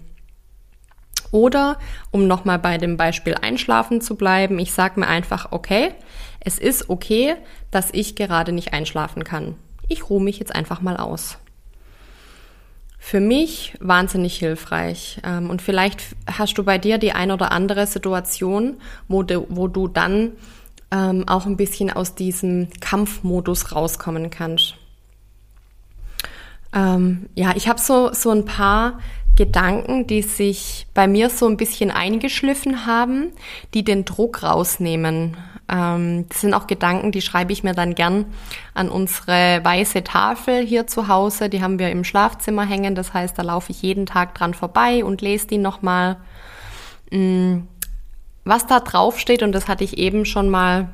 Oder, 1.31 1.77
um 2.11 2.27
nochmal 2.27 2.57
bei 2.57 2.77
dem 2.77 2.97
Beispiel 2.97 3.35
Einschlafen 3.35 4.01
zu 4.01 4.15
bleiben, 4.15 4.59
ich 4.59 4.73
sage 4.73 4.99
mir 4.99 5.07
einfach, 5.07 5.51
okay, 5.51 5.91
es 6.39 6.57
ist 6.57 6.89
okay, 6.89 7.35
dass 7.69 7.89
ich 7.91 8.15
gerade 8.15 8.51
nicht 8.53 8.73
einschlafen 8.73 9.23
kann. 9.23 9.55
Ich 9.87 10.09
ruhe 10.09 10.21
mich 10.21 10.39
jetzt 10.39 10.53
einfach 10.53 10.81
mal 10.81 10.97
aus. 10.97 11.37
Für 12.99 13.19
mich 13.19 13.73
wahnsinnig 13.79 14.37
hilfreich. 14.37 15.21
Ähm, 15.23 15.49
und 15.49 15.61
vielleicht 15.61 16.01
hast 16.29 16.57
du 16.57 16.63
bei 16.63 16.77
dir 16.77 16.97
die 16.97 17.13
ein 17.13 17.31
oder 17.31 17.51
andere 17.51 17.87
Situation, 17.87 18.77
wo 19.07 19.23
du, 19.23 19.45
wo 19.49 19.67
du 19.67 19.87
dann 19.87 20.33
ähm, 20.91 21.27
auch 21.27 21.45
ein 21.45 21.57
bisschen 21.57 21.91
aus 21.91 22.15
diesem 22.15 22.69
Kampfmodus 22.81 23.71
rauskommen 23.73 24.29
kannst. 24.29 24.75
Ähm, 26.73 27.29
ja, 27.35 27.53
ich 27.55 27.67
habe 27.67 27.79
so, 27.79 28.11
so 28.13 28.31
ein 28.31 28.45
paar 28.45 28.99
Gedanken, 29.35 30.07
die 30.07 30.21
sich 30.21 30.87
bei 30.93 31.07
mir 31.07 31.29
so 31.29 31.47
ein 31.47 31.57
bisschen 31.57 31.91
eingeschliffen 31.91 32.85
haben, 32.85 33.31
die 33.73 33.83
den 33.83 34.03
Druck 34.03 34.43
rausnehmen. 34.43 35.37
Ähm, 35.69 36.27
das 36.29 36.41
sind 36.41 36.53
auch 36.53 36.67
Gedanken, 36.67 37.11
die 37.11 37.21
schreibe 37.21 37.53
ich 37.53 37.63
mir 37.63 37.73
dann 37.73 37.95
gern 37.95 38.25
an 38.73 38.89
unsere 38.89 39.59
weiße 39.63 40.03
Tafel 40.03 40.65
hier 40.65 40.87
zu 40.87 41.07
Hause. 41.07 41.49
Die 41.49 41.61
haben 41.61 41.79
wir 41.79 41.89
im 41.91 42.03
Schlafzimmer 42.03 42.65
hängen. 42.65 42.95
Das 42.95 43.13
heißt, 43.13 43.37
da 43.37 43.43
laufe 43.43 43.71
ich 43.71 43.81
jeden 43.81 44.05
Tag 44.05 44.35
dran 44.35 44.53
vorbei 44.53 45.03
und 45.03 45.21
lese 45.21 45.47
die 45.47 45.57
nochmal. 45.57 46.17
Mm, 47.11 47.59
was 48.43 48.65
da 48.65 48.79
drauf 48.79 49.19
steht, 49.19 49.43
und 49.43 49.51
das 49.51 49.67
hatte 49.67 49.83
ich 49.83 49.97
eben 49.97 50.23
schon 50.23 50.49
mal 50.49 50.89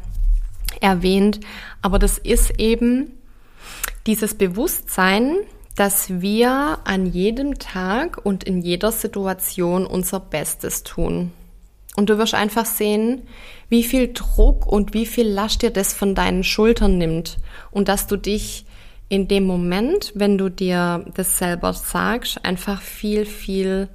erwähnt, 0.82 1.40
aber 1.84 2.00
das 2.00 2.18
ist 2.18 2.60
eben 2.60 3.12
dieses 4.08 4.34
Bewusstsein, 4.34 5.36
dass 5.76 6.22
wir 6.22 6.80
an 6.84 7.06
jedem 7.06 7.60
Tag 7.60 8.20
und 8.24 8.44
in 8.44 8.62
jeder 8.62 8.92
Situation 8.92 9.86
unser 9.86 10.20
Bestes 10.20 10.84
tun. 10.84 11.32
Und 11.96 12.10
du 12.10 12.18
wirst 12.18 12.34
einfach 12.34 12.66
sehen, 12.66 13.24
wie 13.70 13.84
viel 13.84 14.12
Druck 14.14 14.66
und 14.66 14.94
wie 14.94 15.06
viel 15.06 15.28
Last 15.28 15.62
dir 15.62 15.72
das 15.72 15.94
von 15.94 16.16
deinen 16.16 16.44
Schultern 16.44 16.98
nimmt. 16.98 17.38
Und 17.72 17.88
dass 17.88 18.08
du 18.08 18.18
dich 18.18 18.66
in 19.10 19.28
dem 19.28 19.46
Moment, 19.46 20.12
wenn 20.16 20.38
du 20.38 20.50
dir 20.50 21.06
das 21.14 21.38
selber 21.38 21.74
sagst, 21.74 22.44
einfach 22.44 22.82
viel, 22.82 23.26
viel 23.26 23.90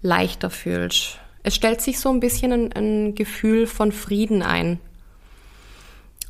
leichter 0.00 0.48
fühlst. 0.48 1.18
Es 1.42 1.54
stellt 1.54 1.80
sich 1.80 1.98
so 1.98 2.08
ein 2.08 2.20
bisschen 2.20 2.52
ein, 2.52 2.72
ein 2.72 3.14
Gefühl 3.14 3.66
von 3.66 3.92
Frieden 3.92 4.42
ein. 4.42 4.78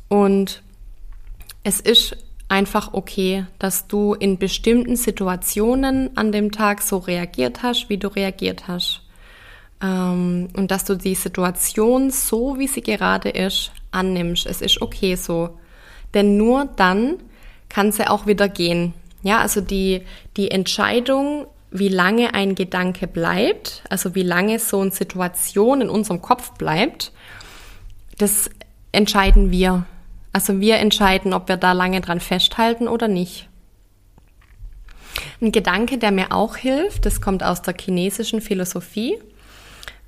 Und 0.09 0.61
es 1.63 1.79
ist 1.79 2.17
einfach 2.49 2.93
okay, 2.93 3.45
dass 3.59 3.87
du 3.87 4.13
in 4.13 4.37
bestimmten 4.37 4.95
Situationen 4.95 6.15
an 6.17 6.31
dem 6.31 6.51
Tag 6.51 6.81
so 6.81 6.97
reagiert 6.97 7.63
hast, 7.63 7.89
wie 7.89 7.97
du 7.97 8.09
reagiert 8.09 8.67
hast. 8.67 9.02
Ähm, 9.83 10.47
und 10.55 10.71
dass 10.71 10.85
du 10.85 10.95
die 10.95 11.15
Situation 11.15 12.09
so, 12.09 12.57
wie 12.57 12.67
sie 12.67 12.81
gerade 12.81 13.29
ist, 13.29 13.71
annimmst. 13.91 14.45
Es 14.45 14.61
ist 14.61 14.81
okay 14.81 15.15
so. 15.15 15.59
Denn 16.13 16.37
nur 16.37 16.65
dann 16.77 17.17
kann 17.69 17.91
sie 17.91 18.09
auch 18.09 18.25
wieder 18.25 18.47
gehen. 18.47 18.93
Ja, 19.23 19.39
also 19.39 19.61
die, 19.61 20.03
die 20.37 20.51
Entscheidung, 20.51 21.47
wie 21.71 21.89
lange 21.89 22.33
ein 22.33 22.55
Gedanke 22.55 23.07
bleibt, 23.07 23.83
also 23.89 24.15
wie 24.15 24.23
lange 24.23 24.59
so 24.59 24.79
eine 24.79 24.91
Situation 24.91 25.81
in 25.81 25.89
unserem 25.89 26.21
Kopf 26.21 26.51
bleibt, 26.51 27.11
das 28.17 28.49
entscheiden 28.91 29.49
wir. 29.51 29.85
Also 30.31 30.59
wir 30.59 30.77
entscheiden, 30.77 31.33
ob 31.33 31.47
wir 31.47 31.57
da 31.57 31.71
lange 31.73 32.01
dran 32.01 32.19
festhalten 32.19 32.87
oder 32.87 33.07
nicht. 33.07 33.49
Ein 35.41 35.51
Gedanke, 35.51 35.97
der 35.97 36.11
mir 36.11 36.31
auch 36.31 36.57
hilft, 36.57 37.05
das 37.05 37.21
kommt 37.21 37.43
aus 37.43 37.61
der 37.61 37.75
chinesischen 37.79 38.41
Philosophie. 38.41 39.17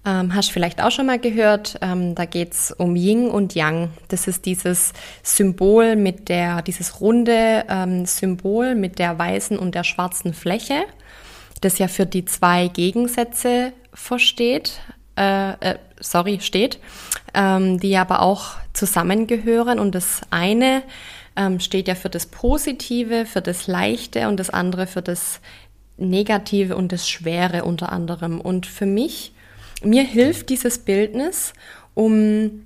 Ähm, 0.06 0.36
hast 0.36 0.52
vielleicht 0.52 0.84
auch 0.84 0.92
schon 0.92 1.08
mal 1.08 1.18
gehört, 1.18 1.80
ähm, 1.82 2.14
da 2.14 2.26
geht's 2.26 2.72
um 2.72 2.96
Yin 2.96 3.30
und 3.30 3.56
Yang. 3.56 3.90
Das 4.10 4.28
ist 4.28 4.46
dieses 4.46 4.94
Symbol 5.24 5.96
mit 5.96 6.30
der, 6.30 6.62
dieses 6.62 7.02
runde 7.02 7.66
ähm, 7.68 8.06
Symbol 8.06 8.76
mit 8.76 9.00
der 9.00 9.18
weißen 9.18 9.58
und 9.58 9.74
der 9.74 9.84
schwarzen 9.84 10.34
Fläche, 10.34 10.84
das 11.62 11.80
ja 11.80 11.88
für 11.88 12.06
die 12.06 12.26
zwei 12.26 12.68
Gegensätze 12.68 13.74
versteht, 13.94 14.80
äh, 15.18 15.52
äh, 15.54 15.80
sorry, 16.00 16.40
steht, 16.42 16.80
ähm, 17.34 17.80
die 17.80 17.98
aber 17.98 18.22
auch 18.22 18.58
zusammengehören. 18.74 19.80
Und 19.80 19.96
das 19.96 20.22
eine 20.30 20.84
ähm, 21.36 21.60
steht 21.60 21.88
ja 21.88 21.96
für 21.96 22.10
das 22.10 22.26
Positive, 22.28 23.26
für 23.26 23.42
das 23.42 23.68
Leichte 23.68 24.28
und 24.28 24.40
das 24.40 24.50
andere 24.50 24.88
für 24.88 25.02
das 25.02 25.40
Negative 25.98 26.76
und 26.76 26.92
das 26.92 27.10
Schwere 27.10 27.64
unter 27.64 27.92
anderem. 27.92 28.42
Und 28.42 28.66
für 28.66 28.86
mich, 28.86 29.34
mir 29.84 30.04
hilft 30.04 30.50
dieses 30.50 30.80
Bildnis, 30.80 31.54
um 31.94 32.66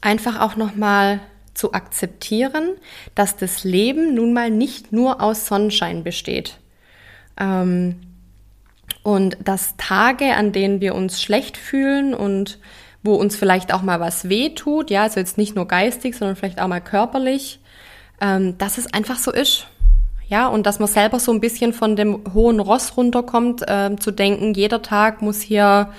einfach 0.00 0.40
auch 0.40 0.56
nochmal 0.56 1.20
zu 1.54 1.72
akzeptieren, 1.72 2.76
dass 3.14 3.36
das 3.36 3.64
Leben 3.64 4.14
nun 4.14 4.32
mal 4.32 4.50
nicht 4.50 4.92
nur 4.92 5.20
aus 5.22 5.46
Sonnenschein 5.46 6.04
besteht. 6.04 6.58
Ähm, 7.38 7.96
und 9.02 9.36
dass 9.42 9.76
Tage, 9.76 10.34
an 10.34 10.52
denen 10.52 10.80
wir 10.80 10.94
uns 10.94 11.22
schlecht 11.22 11.56
fühlen 11.56 12.14
und 12.14 12.58
wo 13.02 13.14
uns 13.14 13.36
vielleicht 13.36 13.72
auch 13.72 13.82
mal 13.82 14.00
was 14.00 14.28
weh 14.28 14.50
tut, 14.50 14.90
ja, 14.90 15.02
also 15.02 15.20
jetzt 15.20 15.38
nicht 15.38 15.54
nur 15.54 15.68
geistig, 15.68 16.16
sondern 16.16 16.36
vielleicht 16.36 16.60
auch 16.60 16.66
mal 16.66 16.80
körperlich, 16.80 17.60
ähm, 18.20 18.58
dass 18.58 18.78
es 18.78 18.92
einfach 18.92 19.18
so 19.18 19.32
ist. 19.32 19.68
Ja, 20.28 20.48
und 20.48 20.66
dass 20.66 20.80
man 20.80 20.88
selber 20.88 21.20
so 21.20 21.30
ein 21.30 21.40
bisschen 21.40 21.72
von 21.72 21.94
dem 21.94 22.34
hohen 22.34 22.58
Ross 22.58 22.96
runterkommt, 22.96 23.62
äh, 23.68 23.94
zu 23.96 24.10
denken, 24.10 24.54
jeder 24.54 24.82
Tag 24.82 25.22
muss 25.22 25.40
hier 25.40 25.92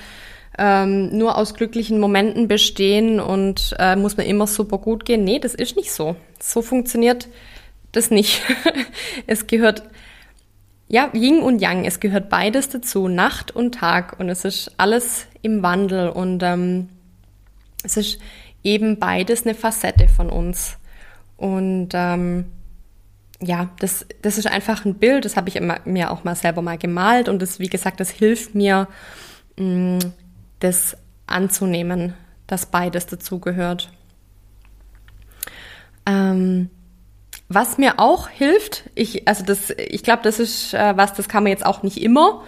ähm, 0.58 1.16
nur 1.18 1.38
aus 1.38 1.54
glücklichen 1.54 2.00
Momenten 2.00 2.48
bestehen 2.48 3.20
und 3.20 3.76
äh, 3.80 3.96
muss 3.96 4.18
mir 4.18 4.26
immer 4.26 4.48
super 4.48 4.78
gut 4.78 5.06
gehen. 5.06 5.24
Nee, 5.24 5.40
das 5.40 5.54
ist 5.54 5.76
nicht 5.76 5.92
so. 5.92 6.16
So 6.40 6.62
funktioniert 6.62 7.28
das 7.92 8.12
nicht. 8.12 8.42
es 9.28 9.48
gehört 9.48 9.84
ja, 10.90 11.10
Yin 11.14 11.42
und 11.42 11.62
Yang, 11.62 11.86
es 11.86 12.00
gehört 12.00 12.30
beides 12.30 12.70
dazu, 12.70 13.10
Nacht 13.10 13.52
und 13.52 13.76
Tag 13.76 14.20
und 14.20 14.30
es 14.30 14.46
ist 14.46 14.72
alles 14.78 15.28
im 15.42 15.62
Wandel 15.62 16.10
und 16.10 16.42
ähm, 16.44 16.90
es 17.84 17.98
ist 17.98 18.20
eben 18.64 18.98
beides 18.98 19.46
eine 19.46 19.54
Facette 19.54 20.08
von 20.08 20.30
uns. 20.30 20.78
Und 21.36 21.90
ähm, 21.94 22.46
ja, 23.42 23.70
das, 23.80 24.06
das 24.22 24.38
ist 24.38 24.48
einfach 24.48 24.86
ein 24.86 24.96
Bild, 24.96 25.26
das 25.26 25.36
habe 25.36 25.50
ich 25.50 25.58
immer, 25.58 25.80
mir 25.84 26.10
auch 26.10 26.24
mal 26.24 26.36
selber 26.36 26.62
mal 26.62 26.78
gemalt 26.78 27.28
und 27.28 27.42
das, 27.42 27.60
wie 27.60 27.68
gesagt, 27.68 28.00
das 28.00 28.10
hilft 28.10 28.56
mir, 28.56 28.88
mh, 29.58 29.66
mm, 29.66 30.00
das 30.60 30.98
anzunehmen, 31.28 32.14
dass 32.48 32.66
beides 32.66 33.06
dazugehört. 33.06 33.92
Ähm, 36.06 36.70
was 37.50 37.78
mir 37.78 38.00
auch 38.00 38.28
hilft, 38.28 38.90
ich, 38.96 39.28
also 39.28 39.44
das, 39.44 39.70
ich 39.70 40.04
glaube, 40.04 40.24
das 40.24 40.40
ist 40.40 40.74
äh, 40.74 40.98
was, 40.98 41.14
das 41.14 41.30
kann 41.30 41.44
man 41.44 41.52
jetzt 41.52 41.66
auch 41.66 41.84
nicht 41.84 42.02
immer, 42.02 42.44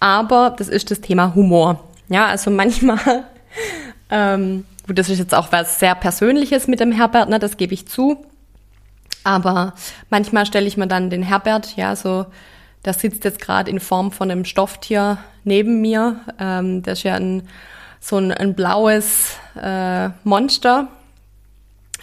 aber 0.00 0.54
das 0.56 0.68
ist 0.68 0.90
das 0.90 1.00
Thema 1.00 1.34
Humor. 1.34 1.88
Ja, 2.08 2.26
also 2.26 2.50
manchmal, 2.50 3.24
ähm, 4.10 4.64
gut, 4.86 4.98
das 4.98 5.08
ist 5.08 5.18
jetzt 5.18 5.34
auch 5.34 5.52
was 5.52 5.78
sehr 5.78 5.94
Persönliches 5.94 6.66
mit 6.66 6.80
dem 6.80 6.92
Herbert, 6.92 7.28
ne, 7.28 7.38
das 7.38 7.56
gebe 7.56 7.74
ich 7.74 7.86
zu. 7.86 8.24
Aber 9.24 9.74
manchmal 10.10 10.46
stelle 10.46 10.66
ich 10.66 10.76
mir 10.76 10.88
dann 10.88 11.10
den 11.10 11.22
Herbert, 11.22 11.76
ja, 11.76 11.94
so, 11.94 12.26
der 12.84 12.94
sitzt 12.94 13.24
jetzt 13.24 13.40
gerade 13.40 13.70
in 13.70 13.80
Form 13.80 14.12
von 14.12 14.30
einem 14.30 14.44
Stofftier 14.44 15.18
neben 15.44 15.80
mir. 15.80 16.20
Ähm, 16.38 16.82
der 16.82 16.94
ist 16.94 17.02
ja 17.02 17.14
ein, 17.14 17.48
so 18.00 18.16
ein, 18.16 18.32
ein 18.32 18.54
blaues 18.54 19.36
äh, 19.60 20.08
Monster, 20.24 20.88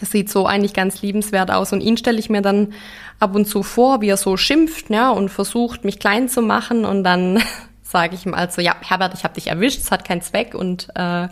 es 0.01 0.11
sieht 0.11 0.29
so 0.29 0.45
eigentlich 0.45 0.73
ganz 0.73 1.01
liebenswert 1.01 1.51
aus. 1.51 1.73
Und 1.73 1.81
ihn 1.81 1.97
stelle 1.97 2.19
ich 2.19 2.29
mir 2.29 2.41
dann 2.41 2.73
ab 3.19 3.35
und 3.35 3.45
zu 3.45 3.63
vor, 3.63 4.01
wie 4.01 4.09
er 4.09 4.17
so 4.17 4.37
schimpft 4.37 4.89
ja, 4.89 5.09
und 5.09 5.29
versucht, 5.29 5.83
mich 5.83 5.99
klein 5.99 6.29
zu 6.29 6.41
machen. 6.41 6.85
Und 6.85 7.03
dann 7.03 7.41
sage 7.83 8.15
ich 8.15 8.25
ihm 8.25 8.33
also, 8.33 8.61
ja, 8.61 8.75
Herbert, 8.81 9.13
ich 9.13 9.23
habe 9.23 9.33
dich 9.33 9.47
erwischt, 9.47 9.79
es 9.79 9.91
hat 9.91 10.05
keinen 10.05 10.21
Zweck 10.21 10.55
und 10.55 10.87
äh, 10.95 11.27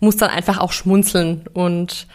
muss 0.00 0.16
dann 0.16 0.30
einfach 0.30 0.58
auch 0.58 0.72
schmunzeln. 0.72 1.44
Und 1.52 2.06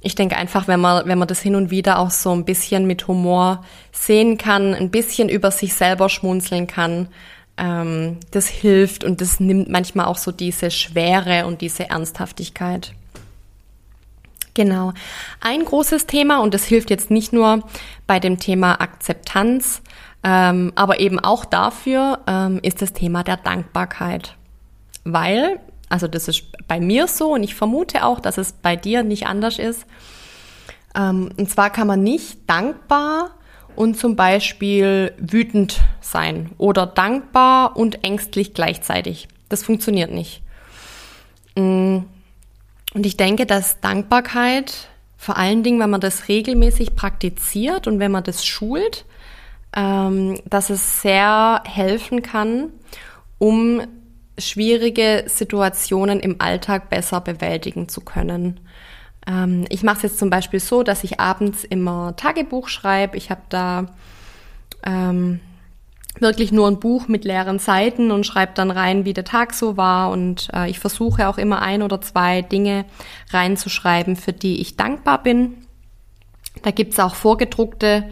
ich 0.00 0.14
denke 0.14 0.36
einfach, 0.36 0.68
wenn 0.68 0.80
man, 0.80 1.06
wenn 1.06 1.18
man 1.18 1.28
das 1.28 1.40
hin 1.40 1.56
und 1.56 1.70
wieder 1.70 1.98
auch 1.98 2.10
so 2.10 2.32
ein 2.32 2.44
bisschen 2.44 2.86
mit 2.86 3.08
Humor 3.08 3.64
sehen 3.92 4.38
kann, 4.38 4.74
ein 4.74 4.90
bisschen 4.90 5.28
über 5.28 5.50
sich 5.50 5.74
selber 5.74 6.08
schmunzeln 6.08 6.66
kann, 6.66 7.08
ähm, 7.56 8.18
das 8.30 8.46
hilft 8.46 9.02
und 9.02 9.20
das 9.20 9.40
nimmt 9.40 9.68
manchmal 9.68 10.06
auch 10.06 10.16
so 10.16 10.30
diese 10.30 10.70
Schwere 10.70 11.46
und 11.46 11.60
diese 11.60 11.90
Ernsthaftigkeit. 11.90 12.92
Genau. 14.54 14.92
Ein 15.40 15.64
großes 15.64 16.06
Thema, 16.06 16.40
und 16.40 16.54
das 16.54 16.64
hilft 16.64 16.90
jetzt 16.90 17.10
nicht 17.10 17.32
nur 17.32 17.62
bei 18.06 18.18
dem 18.18 18.38
Thema 18.38 18.80
Akzeptanz, 18.80 19.82
ähm, 20.24 20.72
aber 20.74 21.00
eben 21.00 21.20
auch 21.20 21.44
dafür, 21.44 22.20
ähm, 22.26 22.58
ist 22.62 22.82
das 22.82 22.92
Thema 22.92 23.22
der 23.22 23.36
Dankbarkeit. 23.36 24.34
Weil, 25.04 25.60
also 25.88 26.08
das 26.08 26.28
ist 26.28 26.44
bei 26.66 26.80
mir 26.80 27.06
so 27.06 27.34
und 27.34 27.42
ich 27.42 27.54
vermute 27.54 28.04
auch, 28.04 28.20
dass 28.20 28.38
es 28.38 28.52
bei 28.52 28.76
dir 28.76 29.02
nicht 29.02 29.26
anders 29.26 29.58
ist. 29.58 29.86
Ähm, 30.94 31.30
und 31.36 31.50
zwar 31.50 31.70
kann 31.70 31.86
man 31.86 32.02
nicht 32.02 32.48
dankbar 32.48 33.30
und 33.76 33.96
zum 33.96 34.16
Beispiel 34.16 35.12
wütend 35.18 35.80
sein 36.00 36.50
oder 36.58 36.86
dankbar 36.86 37.76
und 37.76 38.04
ängstlich 38.04 38.54
gleichzeitig. 38.54 39.28
Das 39.48 39.62
funktioniert 39.62 40.10
nicht. 40.10 40.42
Mm, 41.54 41.98
und 42.94 43.06
ich 43.06 43.16
denke, 43.16 43.46
dass 43.46 43.80
Dankbarkeit, 43.80 44.88
vor 45.16 45.36
allen 45.36 45.62
Dingen, 45.62 45.80
wenn 45.80 45.90
man 45.90 46.00
das 46.00 46.28
regelmäßig 46.28 46.96
praktiziert 46.96 47.86
und 47.86 47.98
wenn 47.98 48.12
man 48.12 48.24
das 48.24 48.44
schult, 48.44 49.04
ähm, 49.76 50.40
dass 50.44 50.70
es 50.70 51.02
sehr 51.02 51.62
helfen 51.64 52.22
kann, 52.22 52.70
um 53.38 53.82
schwierige 54.38 55.24
Situationen 55.26 56.20
im 56.20 56.40
Alltag 56.40 56.90
besser 56.90 57.20
bewältigen 57.20 57.88
zu 57.88 58.00
können. 58.00 58.60
Ähm, 59.26 59.66
ich 59.68 59.82
mache 59.82 59.98
es 59.98 60.02
jetzt 60.02 60.18
zum 60.18 60.30
Beispiel 60.30 60.60
so, 60.60 60.82
dass 60.82 61.04
ich 61.04 61.20
abends 61.20 61.64
immer 61.64 62.16
Tagebuch 62.16 62.68
schreibe. 62.68 63.16
Ich 63.16 63.30
habe 63.30 63.42
da 63.48 63.86
ähm, 64.84 65.40
wirklich 66.20 66.52
nur 66.52 66.66
ein 66.68 66.80
Buch 66.80 67.08
mit 67.08 67.24
leeren 67.24 67.58
Seiten 67.58 68.10
und 68.10 68.26
schreibe 68.26 68.52
dann 68.54 68.70
rein, 68.70 69.04
wie 69.04 69.14
der 69.14 69.24
Tag 69.24 69.54
so 69.54 69.76
war. 69.76 70.10
Und 70.10 70.48
äh, 70.52 70.68
ich 70.70 70.78
versuche 70.78 71.28
auch 71.28 71.38
immer 71.38 71.62
ein 71.62 71.82
oder 71.82 72.00
zwei 72.00 72.42
Dinge 72.42 72.84
reinzuschreiben, 73.30 74.16
für 74.16 74.32
die 74.32 74.60
ich 74.60 74.76
dankbar 74.76 75.22
bin. 75.22 75.54
Da 76.62 76.70
gibt's 76.70 76.98
auch 76.98 77.14
vorgedruckte 77.14 78.08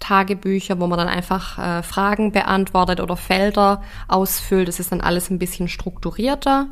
Tagebücher, 0.00 0.78
wo 0.80 0.86
man 0.86 0.98
dann 0.98 1.08
einfach 1.08 1.58
äh, 1.58 1.82
Fragen 1.82 2.32
beantwortet 2.32 3.00
oder 3.00 3.16
Felder 3.16 3.82
ausfüllt. 4.06 4.68
Das 4.68 4.80
ist 4.80 4.92
dann 4.92 5.00
alles 5.00 5.30
ein 5.30 5.38
bisschen 5.38 5.68
strukturierter. 5.68 6.68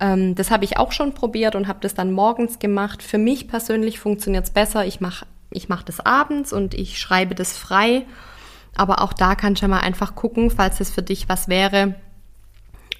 Ähm, 0.00 0.34
das 0.34 0.50
habe 0.50 0.64
ich 0.64 0.76
auch 0.76 0.92
schon 0.92 1.14
probiert 1.14 1.54
und 1.54 1.68
habe 1.68 1.78
das 1.80 1.94
dann 1.94 2.12
morgens 2.12 2.58
gemacht. 2.58 3.02
Für 3.02 3.18
mich 3.18 3.48
persönlich 3.48 3.98
funktioniert 4.00 4.44
es 4.44 4.50
besser. 4.50 4.84
Ich 4.86 5.00
mache 5.00 5.26
ich 5.50 5.68
mach 5.68 5.82
das 5.82 6.00
abends 6.00 6.52
und 6.52 6.74
ich 6.74 6.98
schreibe 6.98 7.34
das 7.34 7.56
frei. 7.56 8.06
Aber 8.76 9.00
auch 9.00 9.12
da 9.12 9.36
kannst 9.36 9.62
du 9.62 9.68
mal 9.68 9.80
einfach 9.80 10.16
gucken, 10.16 10.50
falls 10.50 10.80
es 10.80 10.90
für 10.90 11.02
dich 11.02 11.28
was 11.28 11.48
wäre, 11.48 11.94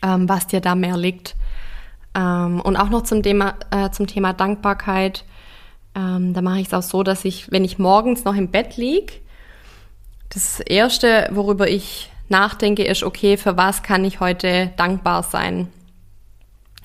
ähm, 0.02 0.28
was 0.28 0.46
dir 0.46 0.60
da 0.60 0.76
mehr 0.76 0.96
liegt. 0.96 1.34
Ähm, 2.14 2.60
und 2.60 2.76
auch 2.76 2.90
noch 2.90 3.02
zum 3.02 3.22
Thema, 3.24 3.54
äh, 3.70 3.90
zum 3.90 4.06
Thema 4.06 4.32
Dankbarkeit. 4.32 5.24
Ähm, 5.96 6.32
da 6.32 6.42
mache 6.42 6.60
ich 6.60 6.68
es 6.68 6.74
auch 6.74 6.82
so, 6.82 7.02
dass 7.02 7.24
ich, 7.24 7.50
wenn 7.50 7.64
ich 7.64 7.78
morgens 7.78 8.24
noch 8.24 8.36
im 8.36 8.50
Bett 8.50 8.76
liege, 8.76 9.14
das 10.30 10.60
Erste, 10.60 11.28
worüber 11.32 11.68
ich 11.68 12.10
nachdenke, 12.28 12.84
ist, 12.84 13.02
okay, 13.02 13.36
für 13.36 13.56
was 13.56 13.82
kann 13.82 14.04
ich 14.04 14.20
heute 14.20 14.72
dankbar 14.76 15.22
sein? 15.22 15.68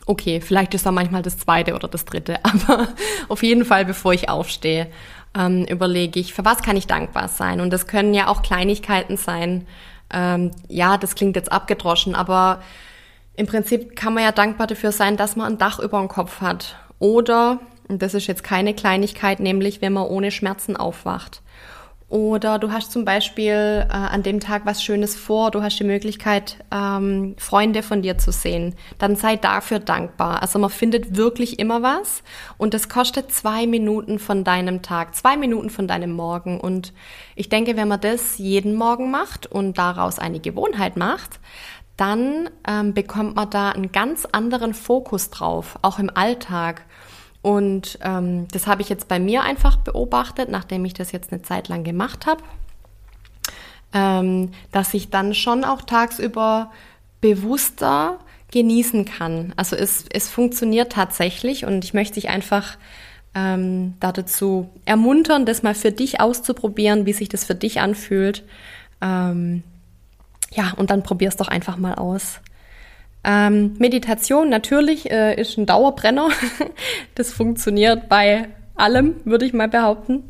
Okay, 0.05 0.41
vielleicht 0.41 0.73
ist 0.73 0.85
da 0.85 0.91
manchmal 0.91 1.21
das 1.21 1.37
zweite 1.37 1.75
oder 1.75 1.87
das 1.87 2.05
dritte, 2.05 2.39
aber 2.43 2.89
auf 3.27 3.43
jeden 3.43 3.65
Fall, 3.65 3.85
bevor 3.85 4.13
ich 4.13 4.29
aufstehe, 4.29 4.87
ähm, 5.37 5.65
überlege 5.65 6.19
ich, 6.19 6.33
für 6.33 6.45
was 6.45 6.63
kann 6.63 6.77
ich 6.77 6.87
dankbar 6.87 7.27
sein? 7.27 7.61
Und 7.61 7.71
das 7.71 7.87
können 7.87 8.13
ja 8.13 8.27
auch 8.27 8.41
Kleinigkeiten 8.41 9.17
sein. 9.17 9.67
Ähm, 10.11 10.51
ja, 10.67 10.97
das 10.97 11.15
klingt 11.15 11.35
jetzt 11.35 11.51
abgedroschen, 11.51 12.15
aber 12.15 12.61
im 13.35 13.45
Prinzip 13.45 13.95
kann 13.95 14.13
man 14.13 14.23
ja 14.23 14.31
dankbar 14.31 14.67
dafür 14.67 14.91
sein, 14.91 15.15
dass 15.15 15.35
man 15.35 15.53
ein 15.53 15.57
Dach 15.57 15.79
über 15.79 15.99
dem 15.99 16.07
Kopf 16.07 16.41
hat. 16.41 16.75
Oder, 16.97 17.59
und 17.87 18.01
das 18.01 18.13
ist 18.13 18.27
jetzt 18.27 18.43
keine 18.43 18.73
Kleinigkeit, 18.73 19.39
nämlich 19.39 19.81
wenn 19.81 19.93
man 19.93 20.07
ohne 20.07 20.31
Schmerzen 20.31 20.75
aufwacht. 20.75 21.41
Oder 22.09 22.57
du 22.57 22.71
hast 22.71 22.91
zum 22.91 23.05
Beispiel 23.05 23.85
äh, 23.87 23.93
an 23.93 24.23
dem 24.23 24.39
Tag 24.39 24.65
was 24.65 24.81
Schönes 24.81 25.15
vor, 25.15 25.51
du 25.51 25.61
hast 25.61 25.79
die 25.79 25.83
Möglichkeit, 25.83 26.57
ähm, 26.71 27.35
Freunde 27.37 27.83
von 27.83 28.01
dir 28.01 28.17
zu 28.17 28.31
sehen. 28.31 28.75
Dann 28.97 29.15
sei 29.15 29.35
dafür 29.35 29.77
dankbar. 29.77 30.41
Also 30.41 30.57
man 30.57 30.71
findet 30.71 31.17
wirklich 31.17 31.59
immer 31.59 31.83
was 31.83 32.23
und 32.57 32.73
das 32.73 32.89
kostet 32.89 33.31
zwei 33.31 33.67
Minuten 33.67 34.17
von 34.17 34.43
deinem 34.43 34.81
Tag, 34.81 35.15
zwei 35.15 35.37
Minuten 35.37 35.69
von 35.69 35.87
deinem 35.87 36.11
Morgen. 36.11 36.59
Und 36.59 36.93
ich 37.35 37.47
denke, 37.47 37.77
wenn 37.77 37.87
man 37.87 38.01
das 38.01 38.39
jeden 38.39 38.73
Morgen 38.73 39.11
macht 39.11 39.45
und 39.45 39.77
daraus 39.77 40.17
eine 40.17 40.39
Gewohnheit 40.39 40.97
macht, 40.97 41.39
dann 41.95 42.49
ähm, 42.67 42.95
bekommt 42.95 43.35
man 43.35 43.51
da 43.51 43.69
einen 43.69 43.91
ganz 43.91 44.25
anderen 44.25 44.73
Fokus 44.73 45.29
drauf, 45.29 45.77
auch 45.83 45.99
im 45.99 46.09
Alltag. 46.11 46.85
Und 47.41 47.99
ähm, 48.01 48.47
das 48.51 48.67
habe 48.67 48.81
ich 48.81 48.89
jetzt 48.89 49.07
bei 49.07 49.19
mir 49.19 49.43
einfach 49.43 49.77
beobachtet, 49.77 50.49
nachdem 50.49 50.83
ich 50.85 50.93
das 50.93 51.11
jetzt 51.11 51.31
eine 51.31 51.41
Zeit 51.41 51.69
lang 51.69 51.83
gemacht 51.83 52.25
habe, 52.25 52.43
ähm, 53.93 54.51
dass 54.71 54.93
ich 54.93 55.09
dann 55.09 55.33
schon 55.33 55.63
auch 55.63 55.81
tagsüber 55.81 56.71
bewusster 57.21 58.19
genießen 58.51 59.05
kann. 59.05 59.53
Also 59.55 59.75
es, 59.75 60.05
es 60.11 60.29
funktioniert 60.29 60.91
tatsächlich 60.91 61.65
und 61.65 61.83
ich 61.85 61.93
möchte 61.93 62.15
dich 62.15 62.29
einfach 62.29 62.77
ähm, 63.35 63.93
da 63.99 64.11
dazu 64.11 64.69
ermuntern, 64.85 65.45
das 65.45 65.63
mal 65.63 65.75
für 65.75 65.91
dich 65.91 66.19
auszuprobieren, 66.19 67.05
wie 67.05 67.13
sich 67.13 67.29
das 67.29 67.45
für 67.45 67.55
dich 67.55 67.79
anfühlt. 67.79 68.43
Ähm, 69.01 69.63
ja, 70.51 70.73
und 70.75 70.89
dann 70.89 71.03
probier's 71.03 71.37
doch 71.37 71.47
einfach 71.47 71.77
mal 71.77 71.95
aus. 71.95 72.41
Ähm, 73.23 73.75
Meditation 73.79 74.49
natürlich 74.49 75.11
äh, 75.11 75.39
ist 75.39 75.57
ein 75.57 75.65
Dauerbrenner. 75.65 76.29
das 77.15 77.31
funktioniert 77.31 78.07
bei 78.09 78.49
allem, 78.75 79.15
würde 79.25 79.45
ich 79.45 79.53
mal 79.53 79.67
behaupten. 79.67 80.23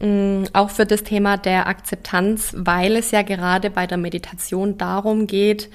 Ähm, 0.00 0.44
auch 0.52 0.70
für 0.70 0.84
das 0.84 1.04
Thema 1.04 1.36
der 1.36 1.66
Akzeptanz, 1.68 2.54
weil 2.56 2.96
es 2.96 3.12
ja 3.12 3.22
gerade 3.22 3.70
bei 3.70 3.86
der 3.86 3.98
Meditation 3.98 4.76
darum 4.76 5.26
geht, 5.26 5.70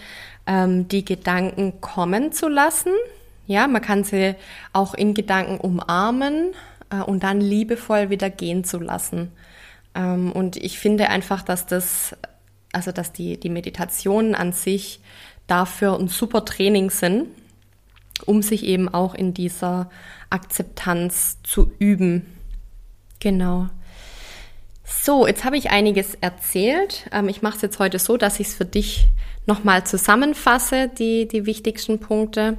ähm, 0.45 0.87
die 0.87 1.05
Gedanken 1.05 1.81
kommen 1.81 2.31
zu 2.31 2.47
lassen. 2.47 2.91
Ja, 3.47 3.67
man 3.67 3.81
kann 3.81 4.03
sie 4.03 4.35
auch 4.73 4.93
in 4.93 5.13
Gedanken 5.13 5.57
umarmen 5.57 6.51
äh, 6.89 6.97
und 6.97 7.23
dann 7.23 7.41
liebevoll 7.41 8.09
wieder 8.09 8.29
gehen 8.29 8.63
zu 8.63 8.79
lassen. 8.79 9.31
Ähm, 9.95 10.31
und 10.31 10.57
ich 10.57 10.77
finde 10.77 11.09
einfach, 11.09 11.41
dass 11.41 11.65
das, 11.65 12.15
also 12.73 12.91
dass 12.91 13.13
die, 13.13 13.39
die 13.39 13.49
Meditationen 13.49 14.35
an 14.35 14.51
sich 14.51 14.99
dafür 15.47 15.97
ein 15.97 16.07
super 16.07 16.45
Training 16.45 16.89
sind, 16.89 17.27
um 18.25 18.41
sich 18.41 18.63
eben 18.63 18.89
auch 18.89 19.15
in 19.15 19.33
dieser 19.33 19.89
Akzeptanz 20.29 21.37
zu 21.43 21.71
üben. 21.79 22.25
Genau. 23.19 23.67
So, 24.83 25.27
jetzt 25.27 25.43
habe 25.43 25.57
ich 25.57 25.69
einiges 25.69 26.15
erzählt. 26.15 27.09
Ähm, 27.11 27.27
ich 27.27 27.41
mache 27.41 27.57
es 27.57 27.61
jetzt 27.61 27.79
heute 27.79 27.99
so, 27.99 28.17
dass 28.17 28.39
ich 28.39 28.47
es 28.47 28.55
für 28.55 28.65
dich 28.65 29.07
nochmal 29.45 29.85
zusammenfasse, 29.85 30.89
die, 30.89 31.27
die 31.27 31.45
wichtigsten 31.45 31.99
Punkte. 31.99 32.57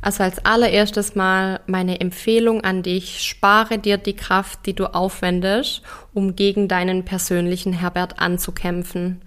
Also 0.00 0.22
als 0.22 0.44
allererstes 0.44 1.14
mal 1.14 1.60
meine 1.66 2.00
Empfehlung 2.00 2.62
an 2.62 2.82
dich, 2.82 3.22
spare 3.22 3.78
dir 3.78 3.98
die 3.98 4.16
Kraft, 4.16 4.60
die 4.66 4.74
du 4.74 4.86
aufwendest, 4.94 5.82
um 6.14 6.36
gegen 6.36 6.68
deinen 6.68 7.04
persönlichen 7.04 7.72
Herbert 7.72 8.18
anzukämpfen. 8.18 9.20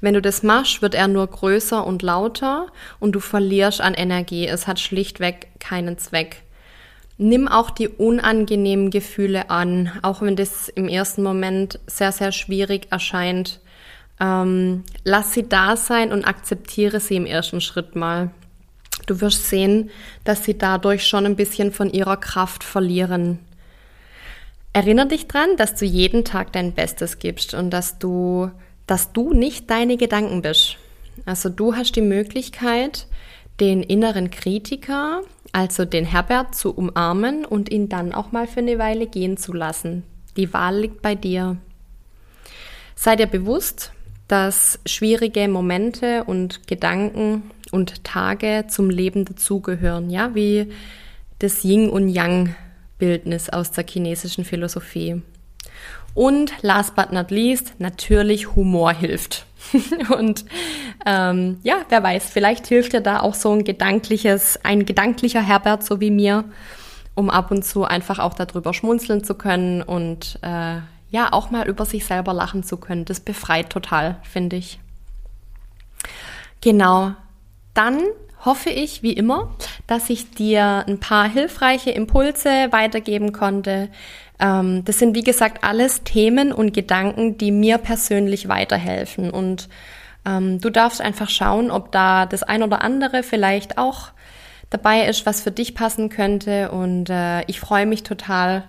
Wenn 0.00 0.14
du 0.14 0.22
das 0.22 0.42
machst, 0.42 0.82
wird 0.82 0.94
er 0.94 1.08
nur 1.08 1.26
größer 1.26 1.86
und 1.86 2.02
lauter 2.02 2.68
und 3.00 3.12
du 3.12 3.20
verlierst 3.20 3.80
an 3.80 3.94
Energie. 3.94 4.46
Es 4.46 4.66
hat 4.66 4.80
schlichtweg 4.80 5.48
keinen 5.58 5.98
Zweck. 5.98 6.42
Nimm 7.18 7.48
auch 7.48 7.68
die 7.68 7.88
unangenehmen 7.88 8.90
Gefühle 8.90 9.50
an, 9.50 9.92
auch 10.00 10.22
wenn 10.22 10.36
das 10.36 10.70
im 10.70 10.88
ersten 10.88 11.22
Moment 11.22 11.78
sehr, 11.86 12.12
sehr 12.12 12.32
schwierig 12.32 12.86
erscheint. 12.90 13.60
Ähm, 14.18 14.84
lass 15.04 15.34
sie 15.34 15.46
da 15.46 15.76
sein 15.76 16.12
und 16.12 16.24
akzeptiere 16.24 16.98
sie 16.98 17.16
im 17.16 17.26
ersten 17.26 17.60
Schritt 17.60 17.94
mal. 17.94 18.30
Du 19.06 19.20
wirst 19.20 19.48
sehen, 19.48 19.90
dass 20.24 20.44
sie 20.44 20.56
dadurch 20.56 21.06
schon 21.06 21.26
ein 21.26 21.36
bisschen 21.36 21.72
von 21.72 21.90
ihrer 21.90 22.16
Kraft 22.16 22.64
verlieren. 22.64 23.38
Erinnere 24.72 25.08
dich 25.08 25.26
dran, 25.26 25.56
dass 25.56 25.74
du 25.74 25.84
jeden 25.84 26.24
Tag 26.24 26.52
dein 26.52 26.72
Bestes 26.72 27.18
gibst 27.18 27.54
und 27.54 27.70
dass 27.70 27.98
du 27.98 28.50
dass 28.90 29.12
du 29.12 29.32
nicht 29.32 29.70
deine 29.70 29.96
Gedanken 29.96 30.42
bist. 30.42 30.76
Also 31.24 31.48
du 31.48 31.76
hast 31.76 31.92
die 31.92 32.02
Möglichkeit, 32.02 33.06
den 33.60 33.84
inneren 33.84 34.32
Kritiker, 34.32 35.22
also 35.52 35.84
den 35.84 36.04
Herbert, 36.04 36.56
zu 36.56 36.74
umarmen 36.74 37.44
und 37.44 37.70
ihn 37.70 37.88
dann 37.88 38.12
auch 38.12 38.32
mal 38.32 38.48
für 38.48 38.58
eine 38.58 38.80
Weile 38.80 39.06
gehen 39.06 39.36
zu 39.36 39.52
lassen. 39.52 40.02
Die 40.36 40.52
Wahl 40.52 40.80
liegt 40.80 41.02
bei 41.02 41.14
dir. 41.14 41.56
Sei 42.96 43.14
dir 43.14 43.28
bewusst, 43.28 43.92
dass 44.26 44.80
schwierige 44.86 45.46
Momente 45.46 46.24
und 46.24 46.66
Gedanken 46.66 47.52
und 47.70 48.02
Tage 48.02 48.64
zum 48.68 48.90
Leben 48.90 49.24
dazugehören, 49.24 50.10
ja, 50.10 50.34
wie 50.34 50.66
das 51.38 51.62
Yin 51.62 51.88
und 51.90 52.08
Yang 52.08 52.56
Bildnis 52.98 53.50
aus 53.50 53.70
der 53.70 53.86
chinesischen 53.86 54.44
Philosophie. 54.44 55.22
Und 56.14 56.52
last 56.62 56.96
but 56.96 57.12
not 57.12 57.30
least, 57.30 57.74
natürlich 57.78 58.54
Humor 58.54 58.92
hilft. 58.92 59.46
und 60.18 60.44
ähm, 61.06 61.58
ja, 61.62 61.76
wer 61.88 62.02
weiß, 62.02 62.30
vielleicht 62.30 62.66
hilft 62.66 62.92
dir 62.92 63.00
da 63.00 63.20
auch 63.20 63.34
so 63.34 63.52
ein 63.52 63.64
gedankliches, 63.64 64.58
ein 64.64 64.86
gedanklicher 64.86 65.42
Herbert, 65.42 65.84
so 65.84 66.00
wie 66.00 66.10
mir, 66.10 66.44
um 67.14 67.30
ab 67.30 67.50
und 67.50 67.64
zu 67.64 67.84
einfach 67.84 68.18
auch 68.18 68.34
darüber 68.34 68.74
schmunzeln 68.74 69.22
zu 69.22 69.34
können 69.34 69.82
und 69.82 70.38
äh, 70.42 70.78
ja, 71.10 71.32
auch 71.32 71.50
mal 71.50 71.68
über 71.68 71.84
sich 71.84 72.04
selber 72.04 72.32
lachen 72.32 72.62
zu 72.62 72.76
können. 72.76 73.04
Das 73.04 73.20
befreit 73.20 73.70
total, 73.70 74.16
finde 74.22 74.56
ich. 74.56 74.78
Genau. 76.60 77.12
Dann 77.74 78.00
hoffe 78.44 78.70
ich, 78.70 79.02
wie 79.02 79.12
immer, 79.12 79.54
dass 79.86 80.10
ich 80.10 80.30
dir 80.30 80.84
ein 80.86 81.00
paar 81.00 81.28
hilfreiche 81.28 81.90
Impulse 81.90 82.68
weitergeben 82.70 83.32
konnte, 83.32 83.90
ähm, 84.40 84.84
das 84.84 84.98
sind, 84.98 85.14
wie 85.14 85.22
gesagt, 85.22 85.62
alles 85.64 86.02
Themen 86.02 86.52
und 86.52 86.72
Gedanken, 86.72 87.38
die 87.38 87.52
mir 87.52 87.78
persönlich 87.78 88.48
weiterhelfen. 88.48 89.30
Und 89.30 89.68
ähm, 90.26 90.60
du 90.60 90.70
darfst 90.70 91.00
einfach 91.00 91.28
schauen, 91.28 91.70
ob 91.70 91.92
da 91.92 92.26
das 92.26 92.42
ein 92.42 92.62
oder 92.62 92.82
andere 92.82 93.22
vielleicht 93.22 93.78
auch 93.78 94.08
dabei 94.70 95.06
ist, 95.06 95.26
was 95.26 95.42
für 95.42 95.50
dich 95.50 95.74
passen 95.74 96.08
könnte. 96.08 96.70
Und 96.70 97.10
äh, 97.10 97.42
ich 97.42 97.60
freue 97.60 97.86
mich 97.86 98.02
total, 98.02 98.64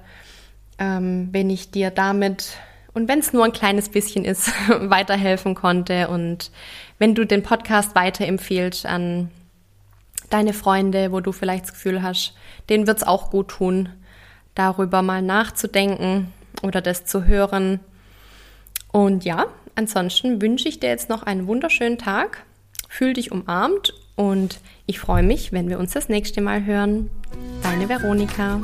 ähm, 0.78 1.30
wenn 1.32 1.50
ich 1.50 1.72
dir 1.72 1.92
damit 1.92 2.58
und 2.94 3.08
wenn 3.08 3.20
es 3.20 3.32
nur 3.32 3.46
ein 3.46 3.54
kleines 3.54 3.90
bisschen 3.90 4.26
ist, 4.26 4.52
weiterhelfen 4.70 5.56
konnte. 5.56 6.10
Und 6.10 6.52
wenn 7.00 7.16
du 7.16 7.26
den 7.26 7.44
Podcast 7.44 7.96
weiterempfiehlst 7.96 8.86
an 8.86 9.32
deine 10.30 10.54
Freunde, 10.54 11.12
wo 11.12 11.20
du 11.20 11.32
vielleicht 11.32 11.66
das 11.66 11.74
Gefühl 11.74 12.02
hast, 12.02 12.34
denen 12.70 12.88
wird 12.88 12.98
es 12.98 13.08
auch 13.08 13.30
gut 13.30 13.50
tun, 13.50 13.90
darüber 14.56 15.02
mal 15.02 15.22
nachzudenken 15.22 16.32
oder 16.62 16.82
das 16.82 17.06
zu 17.06 17.26
hören. 17.26 17.80
Und 18.92 19.24
ja, 19.24 19.46
ansonsten 19.76 20.42
wünsche 20.42 20.68
ich 20.68 20.80
dir 20.80 20.90
jetzt 20.90 21.10
noch 21.10 21.24
einen 21.24 21.48
wunderschönen 21.48 21.98
Tag. 21.98 22.44
Fühl 22.90 23.14
dich 23.14 23.32
umarmt 23.32 23.94
und 24.16 24.60
ich 24.86 25.00
freue 25.00 25.24
mich, 25.24 25.54
wenn 25.54 25.70
wir 25.70 25.80
uns 25.80 25.94
das 25.94 26.10
nächste 26.10 26.42
Mal 26.42 26.66
hören. 26.66 27.10
Deine 27.64 27.88
Veronika. 27.88 28.60